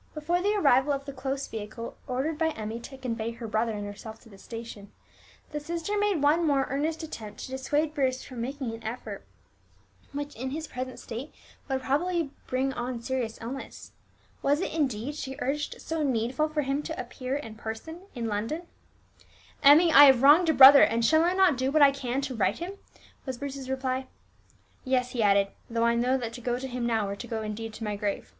'"Before 0.14 0.40
the 0.40 0.54
arrival 0.54 0.92
of 0.92 1.06
the 1.06 1.12
close 1.12 1.48
vehicle 1.48 1.96
ordered 2.06 2.38
by 2.38 2.50
Emmie 2.50 2.78
to 2.78 2.96
convey 2.96 3.32
her 3.32 3.48
brother 3.48 3.72
and 3.72 3.84
herself 3.84 4.20
to 4.20 4.28
the 4.28 4.38
station, 4.38 4.92
the 5.50 5.58
sister 5.58 5.98
made 5.98 6.22
one 6.22 6.46
more 6.46 6.68
earnest 6.70 7.02
attempt 7.02 7.40
to 7.40 7.50
dissuade 7.50 7.92
Bruce 7.92 8.22
from 8.22 8.40
making 8.40 8.72
an 8.76 8.84
effort 8.84 9.26
which, 10.12 10.36
in 10.36 10.50
his 10.50 10.68
present 10.68 11.00
state, 11.00 11.34
would 11.68 11.82
probably 11.82 12.30
bring 12.46 12.72
on 12.72 13.02
serious 13.02 13.40
illness. 13.40 13.90
Was 14.40 14.60
it 14.60 14.72
indeed, 14.72 15.16
she 15.16 15.34
urged, 15.40 15.80
so 15.82 16.04
needful 16.04 16.48
for 16.48 16.62
him 16.62 16.84
to 16.84 17.00
appear 17.00 17.34
in 17.34 17.56
person 17.56 18.02
in 18.14 18.28
London? 18.28 18.68
"Emmie, 19.64 19.92
I 19.92 20.04
have 20.04 20.22
wronged 20.22 20.48
a 20.48 20.54
brother, 20.54 20.82
and 20.84 21.04
shall 21.04 21.24
I 21.24 21.32
not 21.32 21.56
do 21.56 21.72
what 21.72 21.82
I 21.82 21.90
can 21.90 22.20
to 22.20 22.36
right 22.36 22.56
him?" 22.56 22.74
was 23.26 23.38
Bruce's 23.38 23.68
reply. 23.68 24.06
"Yes," 24.84 25.10
he 25.10 25.24
added, 25.24 25.48
"though 25.68 25.82
I 25.84 25.96
knew 25.96 26.16
that 26.18 26.32
to 26.34 26.40
go 26.40 26.60
to 26.60 26.68
him 26.68 26.86
now 26.86 27.08
were 27.08 27.16
to 27.16 27.26
go 27.26 27.42
indeed 27.42 27.74
to 27.74 27.82
my 27.84 27.96
grave." 27.96 28.32